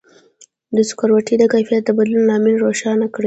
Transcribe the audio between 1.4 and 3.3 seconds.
کیفیت د بدلون لامل روښانه کړئ.